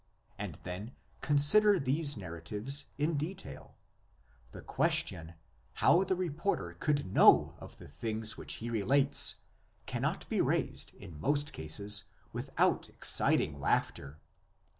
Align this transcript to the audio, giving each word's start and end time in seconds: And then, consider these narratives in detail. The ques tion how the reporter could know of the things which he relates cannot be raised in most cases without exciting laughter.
And 0.39 0.55
then, 0.63 0.95
consider 1.21 1.77
these 1.79 2.17
narratives 2.17 2.85
in 2.97 3.17
detail. 3.17 3.77
The 4.51 4.63
ques 4.63 4.95
tion 5.05 5.35
how 5.73 6.03
the 6.03 6.15
reporter 6.15 6.73
could 6.79 7.13
know 7.13 7.53
of 7.59 7.77
the 7.77 7.87
things 7.87 8.35
which 8.35 8.55
he 8.55 8.71
relates 8.71 9.35
cannot 9.85 10.27
be 10.27 10.41
raised 10.41 10.95
in 10.95 11.21
most 11.21 11.53
cases 11.53 12.05
without 12.33 12.89
exciting 12.89 13.59
laughter. 13.59 14.17